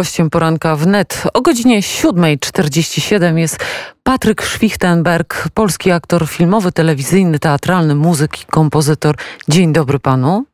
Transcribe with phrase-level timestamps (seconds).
[0.00, 3.64] Gościem poranka wnet o godzinie 7.47 jest
[4.02, 9.16] Patryk Schwichtenberg, polski aktor filmowy, telewizyjny, teatralny, muzyk i kompozytor.
[9.48, 10.44] Dzień dobry panu.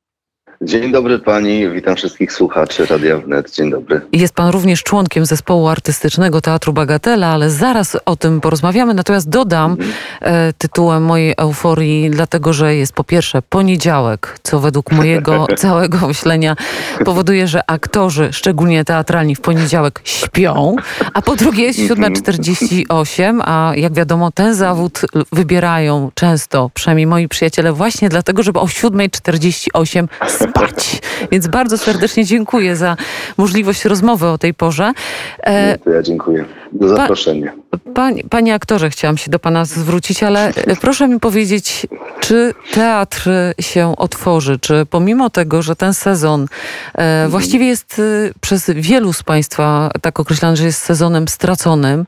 [0.63, 3.55] Dzień dobry pani, witam wszystkich słuchaczy Radia Wnet.
[3.55, 4.01] Dzień dobry.
[4.13, 8.95] Jest pan również członkiem zespołu artystycznego Teatru Bagatela, ale zaraz o tym porozmawiamy.
[8.95, 9.93] Natomiast dodam mhm.
[10.21, 16.57] e, tytułem mojej euforii, dlatego że jest po pierwsze poniedziałek, co według mojego całego myślenia
[17.05, 20.77] powoduje, że aktorzy, szczególnie teatralni, w poniedziałek śpią,
[21.15, 25.01] a po drugie jest 7.48, a jak wiadomo, ten zawód
[25.33, 30.09] wybierają często, przynajmniej moi przyjaciele, właśnie dlatego, żeby o 7.48
[30.51, 31.01] spać.
[31.31, 32.97] Więc bardzo serdecznie dziękuję za
[33.37, 34.93] możliwość rozmowy o tej porze.
[35.43, 36.45] E, to ja dziękuję
[36.81, 37.53] za zaproszenie.
[37.95, 41.87] Panie, panie aktorze, chciałam się do pana zwrócić, ale e, proszę mi powiedzieć,
[42.21, 44.59] czy teatr się otworzy?
[44.59, 46.47] Czy pomimo tego, że ten sezon
[46.95, 52.07] e, właściwie jest e, przez wielu z państwa tak określany, że jest sezonem straconym,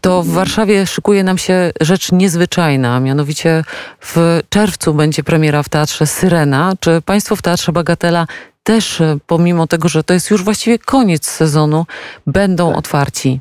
[0.00, 3.64] to w Warszawie szykuje nam się rzecz niezwyczajna, mianowicie
[4.00, 6.72] w czerwcu będzie premiera w teatrze Syrena.
[6.80, 8.26] Czy państwo w teatrze Bagatela
[8.62, 11.86] też, pomimo tego, że to jest już właściwie koniec sezonu,
[12.26, 12.78] będą tak.
[12.78, 13.40] otwarci?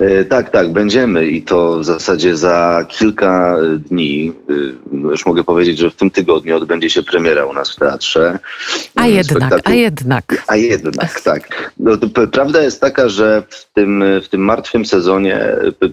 [0.00, 3.56] E, tak, tak, będziemy i to w zasadzie za kilka
[3.90, 4.32] dni.
[4.92, 8.38] E, już mogę powiedzieć, że w tym tygodniu odbędzie się premiera u nas w teatrze.
[8.94, 10.24] A jednak, a jednak.
[10.46, 11.72] A jednak, tak.
[11.78, 11.92] No,
[12.32, 15.40] prawda jest taka, że w tym, w tym martwym sezonie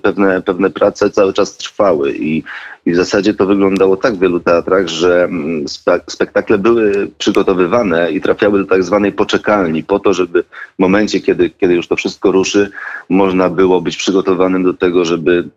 [0.02, 2.44] pewne, pewne prace cały czas trwały i
[2.86, 5.66] i w zasadzie to wyglądało tak w wielu teatrach, że mm,
[6.08, 11.50] spektakle były przygotowywane i trafiały do tak zwanej poczekalni, po to, żeby w momencie, kiedy,
[11.50, 12.72] kiedy już to wszystko ruszy,
[13.10, 15.50] można było być przygotowanym do tego, żeby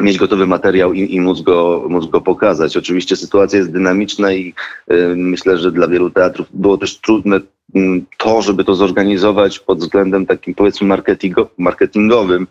[0.00, 2.76] mieć gotowy materiał i, i móc, go, móc go pokazać.
[2.76, 4.54] Oczywiście sytuacja jest dynamiczna i
[4.92, 7.40] y, myślę, że dla wielu teatrów było też trudne
[7.74, 12.46] Mm, to, żeby to zorganizować pod względem takim powiedzmy marketingo, marketingowym,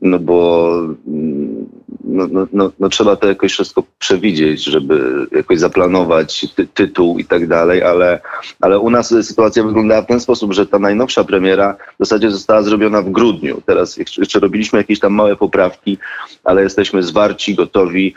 [0.00, 0.70] no bo
[1.06, 1.66] mm,
[2.04, 7.24] no, no, no, no, trzeba to jakoś wszystko przewidzieć, żeby jakoś zaplanować ty, tytuł i
[7.24, 8.20] tak dalej, ale,
[8.60, 12.62] ale u nas sytuacja wyglądała w ten sposób, że ta najnowsza premiera w zasadzie została
[12.62, 13.62] zrobiona w grudniu.
[13.66, 15.98] Teraz jeszcze robiliśmy jakieś tam małe poprawki,
[16.44, 18.14] ale jesteśmy zwarci, gotowi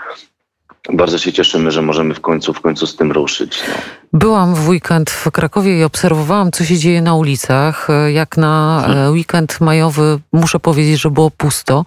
[0.94, 3.64] bardzo się cieszymy, że możemy w końcu, w końcu z tym ruszyć.
[3.68, 3.76] No.
[4.14, 7.88] Byłam w weekend w Krakowie i obserwowałam, co się dzieje na ulicach.
[8.14, 11.86] Jak na e, weekend majowy muszę powiedzieć, że było pusto.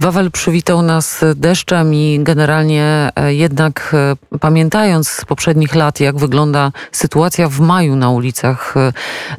[0.00, 3.96] Wawel przywitał nas deszczem i generalnie e, jednak
[4.32, 8.74] e, pamiętając z poprzednich lat, jak wygląda sytuacja w maju na ulicach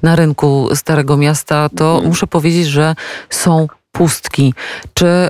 [0.01, 2.07] na rynku Starego Miasta, to mhm.
[2.07, 2.95] muszę powiedzieć, że
[3.29, 4.53] są pustki.
[4.93, 5.27] Czy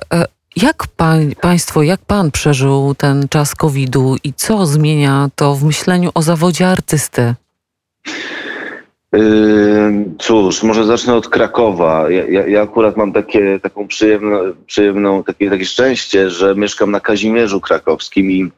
[0.55, 0.83] jak
[1.41, 6.67] państwo, jak pan przeżył ten czas COVID-u i co zmienia to w myśleniu o zawodzie
[6.67, 7.33] artysty?
[10.19, 12.09] Cóż, może zacznę od Krakowa.
[12.09, 16.99] Ja, ja, ja, akurat mam takie, taką przyjemną, przyjemną takie, takie szczęście, że mieszkam na
[16.99, 18.51] Kazimierzu Krakowskim i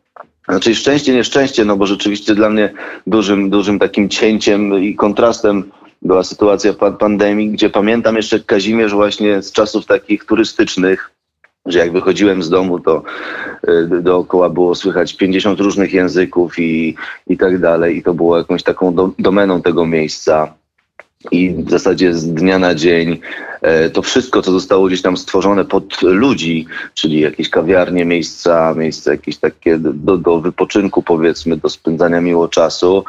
[0.50, 2.74] znaczy szczęście, nieszczęście, no bo rzeczywiście dla mnie
[3.08, 5.72] dużym, dużym takim cięciem i kontrastem
[6.02, 11.13] była sytuacja pandemii, gdzie pamiętam jeszcze Kazimierz właśnie z czasów takich turystycznych,
[11.66, 13.04] że jak wychodziłem z domu, to
[13.68, 16.96] y, dookoła było słychać 50 różnych języków i,
[17.28, 17.98] i tak dalej.
[17.98, 20.54] I to było jakąś taką do, domeną tego miejsca.
[21.32, 23.20] I w zasadzie z dnia na dzień
[23.62, 29.12] e, to wszystko, co zostało gdzieś tam stworzone pod ludzi, czyli jakieś kawiarnie, miejsca, miejsca
[29.12, 33.04] jakieś takie do, do wypoczynku, powiedzmy, do spędzania miło czasu,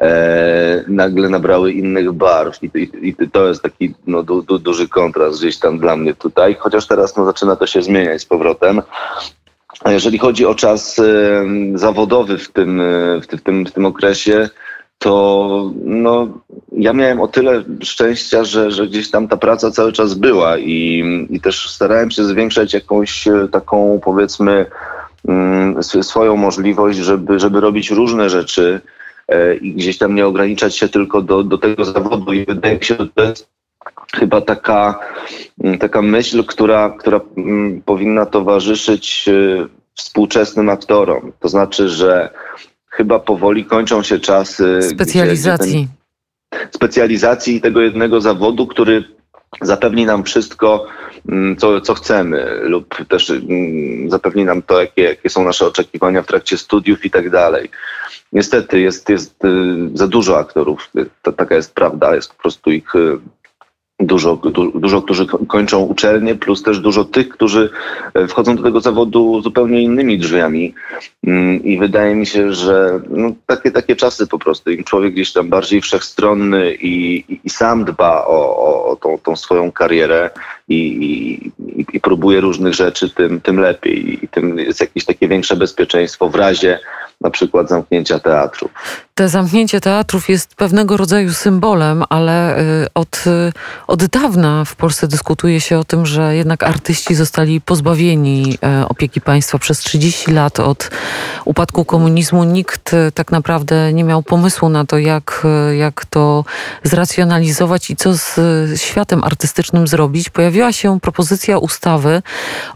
[0.00, 4.88] e, nagle nabrały innych barw i, i, i to jest taki no, du, du, duży
[4.88, 8.82] kontrast gdzieś tam dla mnie tutaj, chociaż teraz no, zaczyna to się zmieniać z powrotem.
[9.84, 11.44] A jeżeli chodzi o czas e,
[11.74, 12.82] zawodowy w tym,
[13.20, 14.48] w, w, tym, w tym okresie,
[14.98, 16.28] to no,
[16.72, 21.04] ja miałem o tyle szczęścia, że, że gdzieś tam ta praca cały czas była i,
[21.30, 24.66] i też starałem się zwiększać jakąś e, taką powiedzmy
[25.28, 28.99] mm, swoją możliwość, żeby, żeby robić różne rzeczy, E,
[29.60, 32.32] i gdzieś tam nie ograniczać się tylko do, do tego zawodu.
[32.32, 33.48] I wydaje mi się, że to jest
[34.16, 34.98] chyba taka,
[35.64, 41.32] mm, taka myśl, która, która mm, powinna towarzyszyć e, współczesnym aktorom.
[41.40, 42.30] To znaczy, że
[42.86, 45.88] chyba powoli kończą się czasy specjalizacji.
[46.70, 49.04] specjalizacji tego jednego zawodu, który
[49.62, 50.86] zapewni nam wszystko,
[51.58, 53.32] co, co chcemy, lub też
[54.08, 57.70] zapewni nam to, jakie, jakie są nasze oczekiwania w trakcie studiów i tak dalej.
[58.32, 59.48] Niestety jest, jest y,
[59.94, 60.90] za dużo aktorów,
[61.22, 63.18] to, taka jest prawda, jest po prostu ich y,
[64.00, 67.70] Dużo, du, dużo, którzy kończą uczelnię, plus też dużo tych, którzy
[68.28, 70.74] wchodzą do tego zawodu zupełnie innymi drzwiami.
[71.26, 74.70] Mm, I wydaje mi się, że no, takie, takie czasy po prostu.
[74.70, 79.18] Im człowiek gdzieś tam bardziej wszechstronny i, i, i sam dba o, o, o tą,
[79.18, 80.30] tą, swoją karierę
[80.70, 84.24] i, i, i, próbuje różnych rzeczy, tym, tym lepiej.
[84.24, 86.78] I tym jest jakieś takie większe bezpieczeństwo w razie
[87.20, 88.68] na przykład zamknięcia teatru.
[89.14, 93.52] Te zamknięcie teatrów jest pewnego rodzaju symbolem, ale y, od, y,
[93.86, 99.20] od dawna w Polsce dyskutuje się o tym, że jednak artyści zostali pozbawieni y, opieki
[99.20, 100.90] państwa przez 30 lat od
[101.44, 102.44] upadku komunizmu.
[102.44, 105.46] Nikt tak naprawdę nie miał pomysłu na to, jak,
[105.78, 106.44] jak to
[106.82, 108.40] zracjonalizować i co z
[108.80, 110.30] światem artystycznym zrobić.
[110.30, 112.22] Pojawiła się propozycja ustawy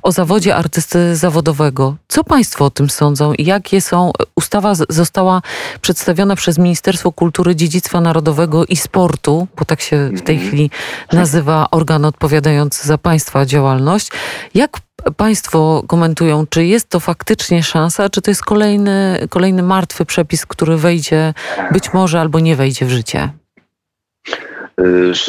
[0.03, 1.97] o zawodzie artysty zawodowego.
[2.09, 5.43] Co państwo o tym sądzą i jakie są ustawa została
[5.81, 10.49] przedstawiona przez Ministerstwo Kultury, Dziedzictwa Narodowego i Sportu, bo tak się w tej mhm.
[10.49, 10.71] chwili
[11.13, 14.11] nazywa organ odpowiadający za państwa działalność.
[14.55, 14.81] Jak
[15.17, 20.77] Państwo komentują, czy jest to faktycznie szansa, czy to jest kolejny, kolejny martwy przepis, który
[20.77, 21.35] wejdzie
[21.73, 23.31] być może albo nie wejdzie w życie?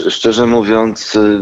[0.10, 1.42] Szczerze mówiąc, y,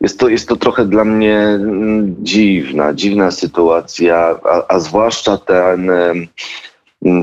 [0.00, 5.90] jest to, jest to trochę dla mnie mm, dziwna, dziwna sytuacja, a, a zwłaszcza ten,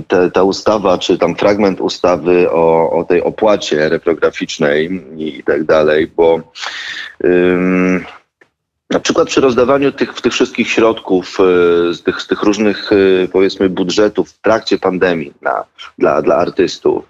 [0.07, 6.11] te, ta ustawa, czy tam fragment ustawy o, o tej opłacie reprograficznej i tak dalej,
[6.15, 6.39] bo
[8.89, 13.29] na przykład przy rozdawaniu tych, tych wszystkich środków y, z tych, z tych różnych, y,
[13.31, 15.63] powiedzmy, budżetów w trakcie pandemii na,
[15.97, 17.05] dla, dla artystów,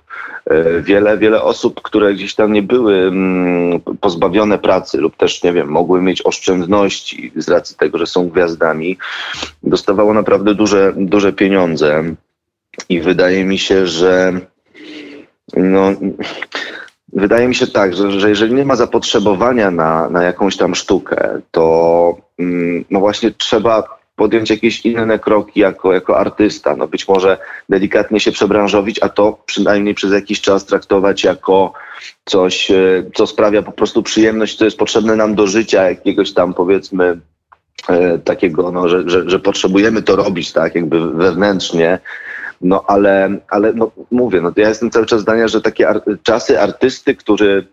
[0.50, 5.54] E, wiele, wiele osób, które gdzieś tam nie były mm, pozbawione pracy lub też, nie
[5.54, 8.98] wiem, mogły mieć oszczędności z racji tego, że są gwiazdami,
[9.64, 12.04] dostawało naprawdę duże, duże pieniądze.
[12.90, 14.40] I wydaje mi się, że
[15.58, 15.92] no,
[17.20, 21.42] wydaje mi się tak, że, że jeżeli nie ma zapotrzebowania na, na jakąś tam sztukę,
[21.52, 26.76] to mm, no właśnie trzeba podjąć jakieś inne kroki jako, jako artysta.
[26.76, 27.38] No być może
[27.70, 31.74] delikatnie się przebranżowić, a to przynajmniej przez jakiś czas traktować jako
[32.26, 36.54] coś, e, co sprawia po prostu przyjemność, co jest potrzebne nam do życia, jakiegoś tam
[36.54, 37.20] powiedzmy
[37.90, 42.00] e, takiego, no, że, że, że potrzebujemy to robić, tak, jakby wewnętrznie.
[42.62, 46.62] No ale, ale no, mówię, no, ja jestem cały czas zdania, że takie ar czasy
[46.62, 47.68] artysty, który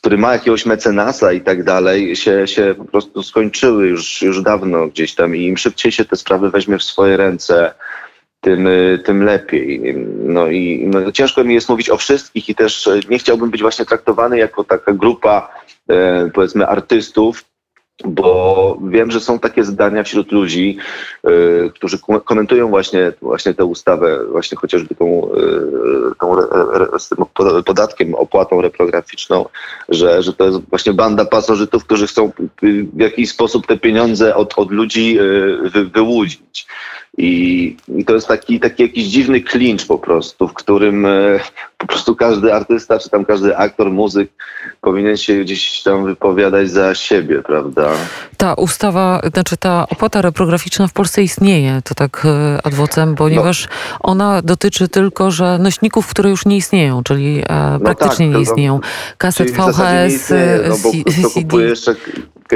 [0.00, 4.86] który ma jakiegoś mecenasa i tak dalej, się, się po prostu skończyły już, już dawno
[4.86, 7.74] gdzieś tam i im szybciej się te sprawy weźmie w swoje ręce,
[8.40, 8.68] tym,
[9.04, 9.94] tym lepiej.
[10.24, 13.84] No i no, ciężko mi jest mówić o wszystkich i też nie chciałbym być właśnie
[13.84, 15.54] traktowany jako taka grupa,
[15.88, 17.44] e, powiedzmy, artystów,
[18.04, 20.76] bo wiem, że są takie zdania wśród ludzi,
[21.28, 26.36] y, którzy komentują właśnie, właśnie tę ustawę, właśnie chociażby tą, y, tą
[26.98, 27.24] z tym
[27.64, 29.46] podatkiem, opłatą reprograficzną,
[29.88, 32.32] że, że to jest właśnie banda pasożytów, którzy chcą
[32.92, 36.66] w jakiś sposób te pieniądze od, od ludzi y, wy, wyłudzić.
[37.18, 41.40] I, I, to jest taki, taki jakiś dziwny klincz po prostu, w którym e,
[41.78, 44.30] po prostu każdy artysta, czy tam każdy aktor, muzyk
[44.80, 47.90] powinien się gdzieś tam wypowiadać za siebie, prawda?
[48.36, 53.98] Ta ustawa, znaczy ta opłata reprograficzna w Polsce istnieje, to tak e, adwocem, ponieważ no.
[54.00, 58.42] ona dotyczy tylko, że nośników, które już nie istnieją, czyli e, no praktycznie tak, nie
[58.42, 58.80] istnieją.
[59.18, 60.90] Kaset VHS, istnieje, no bo
[61.30, 61.94] CD, jeszcze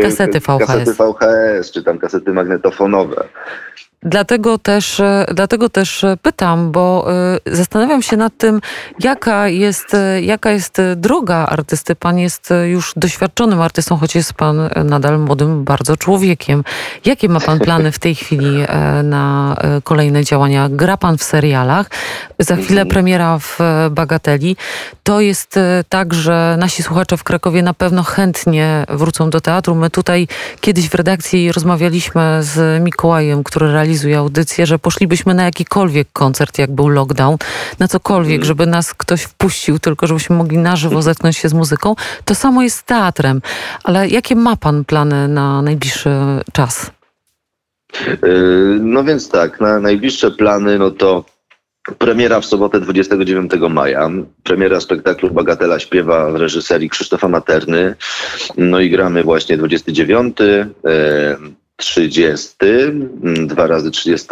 [0.02, 0.58] kasety VHS.
[0.58, 3.28] kasety VHS, czy tam kasety magnetofonowe.
[4.04, 7.06] Dlatego też, e, dlatego też e, pytam, bo
[7.46, 8.60] e, zastanawiam się nad tym,
[9.00, 11.94] jaka jest, jaka jest droga artysty.
[11.96, 16.64] Pan jest już doświadczonym artystą, choć jest pan nadal młodym bardzo człowiekiem.
[17.04, 18.64] Jakie ma pan plany w tej chwili
[19.02, 20.68] na kolejne działania?
[20.70, 21.90] Gra pan w serialach,
[22.38, 22.88] za chwilę mhm.
[22.88, 23.58] premiera w
[23.90, 24.56] Bagateli.
[25.02, 25.58] To jest
[25.88, 29.75] tak, że nasi słuchacze w Krakowie na pewno chętnie wrócą do teatru.
[29.75, 30.28] My tutaj
[30.61, 36.58] kiedyś w redakcji rozmawialiśmy z Mikołajem, który realizuje realizuje audycję, że poszlibyśmy na jakikolwiek koncert,
[36.58, 37.36] jak był lockdown,
[37.78, 38.44] na cokolwiek, mm.
[38.44, 41.94] żeby nas ktoś wpuścił, tylko żebyśmy mogli na żywo zetknąć się z muzyką.
[42.24, 43.42] To samo jest z teatrem.
[43.84, 46.10] Ale jakie ma pan plany na najbliższy
[46.52, 46.90] czas?
[48.08, 51.24] Yy, no więc tak, na najbliższe plany, no to
[51.98, 54.10] Premiera w sobotę 29 maja.
[54.42, 57.94] Premiera spektaklu Bagatela śpiewa w reżyserii Krzysztofa Materny.
[58.56, 60.36] No i gramy właśnie 29.
[61.76, 64.28] 30, mm, dwa razy 30,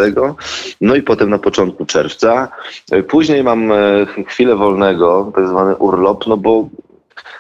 [0.81, 2.49] no i potem na początku czerwca.
[3.09, 6.69] Później mam e, chwilę wolnego, tak zwany urlop, no bo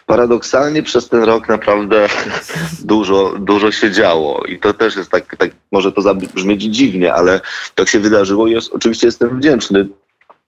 [0.06, 2.08] paradoksalnie przez ten rok naprawdę
[2.84, 7.40] dużo, dużo się działo i to też jest tak, tak może to zabrzmieć dziwnie, ale
[7.74, 9.88] tak się wydarzyło i oczywiście jestem wdzięczny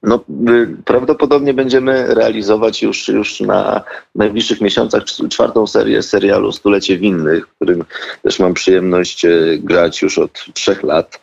[0.05, 3.83] No, y, prawdopodobnie będziemy realizować już, już na
[4.15, 7.85] najbliższych miesiącach czwartą serię serialu Stulecie Winnych, w którym
[8.23, 11.21] też mam przyjemność y, grać już od trzech lat,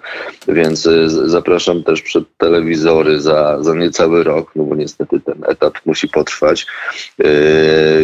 [0.47, 5.73] więc y, zapraszam też przed telewizory za, za niecały rok, no bo niestety ten etap
[5.85, 6.67] musi potrwać.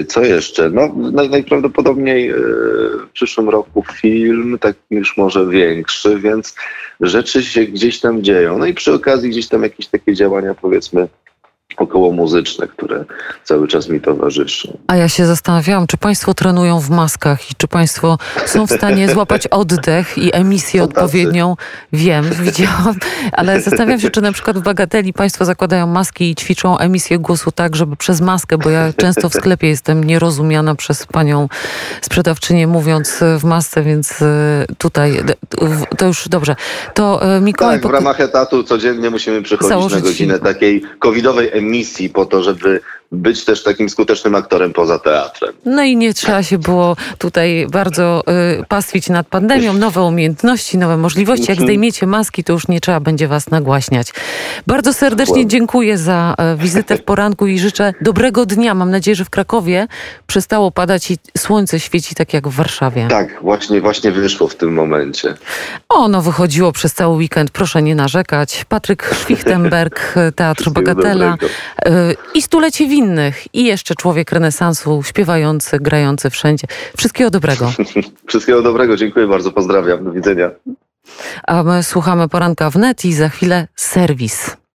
[0.08, 0.70] Co jeszcze?
[0.70, 0.94] No,
[1.30, 6.56] najprawdopodobniej w przyszłym roku film, tak już może większy, więc
[7.00, 8.58] rzeczy się gdzieś tam dzieją.
[8.58, 11.08] No i przy okazji gdzieś tam jakieś takie działania powiedzmy
[11.78, 13.06] około muzyczne, które
[13.44, 14.78] cały czas mi towarzyszą.
[14.88, 19.10] A ja się zastanawiałam, czy Państwo trenują w maskach i czy Państwo są w stanie
[19.14, 21.56] złapać oddech i emisję odpowiednią?
[21.94, 22.96] Wiem, widziałam,
[23.32, 27.52] ale zastanawiam się, czy na przykład w Bagateli Państwo zakładają maski i ćwiczą emisję głosu
[27.52, 31.48] tak, żeby przez maskę, bo ja często w sklepie jestem nierozumiana przez Panią
[32.02, 35.24] sprzedawczynię mówiąc w masce, więc e, tutaj
[35.98, 36.56] to już dobrze.
[36.94, 37.80] To e, Mikołaj...
[37.80, 42.44] Tak, w ramach etatu codziennie musimy przychodzić na godzinę takiej covidowej emisji misji po to,
[42.44, 42.80] żeby
[43.12, 45.54] być też takim skutecznym aktorem poza teatrem.
[45.66, 48.24] No i nie trzeba się było tutaj bardzo
[48.60, 49.74] y, pastwić nad pandemią.
[49.74, 51.44] Nowe umiejętności, nowe możliwości.
[51.44, 51.68] Jak mhm.
[51.68, 54.14] zdejmiecie maski, to już nie trzeba będzie was nagłaśniać.
[54.68, 58.74] Bardzo serdecznie dziękuję za y, wizytę w poranku i życzę dobrego dnia.
[58.74, 59.88] Mam nadzieję, że w Krakowie
[60.28, 63.08] przestało padać i słońce świeci tak jak w Warszawie.
[63.10, 65.34] Tak, właśnie, właśnie wyszło w tym momencie.
[65.90, 67.52] Ono wychodziło przez cały weekend.
[67.52, 68.66] Proszę nie narzekać.
[68.70, 71.38] Patryk Schwichtenberg, Teatr Bagatela
[71.88, 71.90] y,
[72.34, 76.68] i stulecie innych i jeszcze człowiek renesansu, śpiewający, grający wszędzie.
[76.98, 77.72] Wszystkiego dobrego.
[78.28, 80.52] Wszystkiego dobrego, dziękuję bardzo, pozdrawiam, do widzenia.
[81.48, 84.58] A my słuchamy poranka wnet i za chwilę serwis.